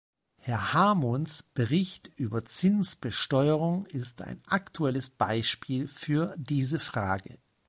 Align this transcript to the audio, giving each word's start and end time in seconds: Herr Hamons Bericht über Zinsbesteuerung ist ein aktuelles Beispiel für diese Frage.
Herr 0.39 0.73
Hamons 0.73 1.43
Bericht 1.43 2.11
über 2.15 2.43
Zinsbesteuerung 2.43 3.85
ist 3.85 4.23
ein 4.23 4.41
aktuelles 4.47 5.11
Beispiel 5.11 5.87
für 5.87 6.33
diese 6.39 6.79
Frage. 6.79 7.37